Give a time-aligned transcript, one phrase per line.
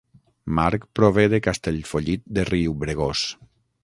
[0.59, 3.23] Marc prové de Castellfollit de Riubregós